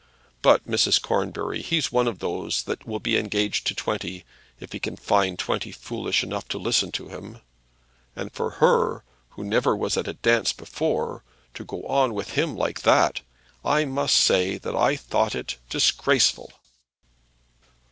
[0.41, 0.99] But, Mrs.
[0.99, 4.25] Cornbury, he's one of those that will be engaged to twenty,
[4.59, 7.37] if he can find twenty foolish enough to listen to him.
[8.15, 9.03] And for her,
[9.37, 13.21] who never was at a dance before, to go on with him like that;
[13.63, 16.51] I must say that I thought it disgraceful!"